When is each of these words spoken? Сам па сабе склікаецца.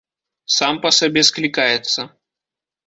Сам 0.55 0.73
па 0.85 0.93
сабе 1.01 1.25
склікаецца. 1.31 1.99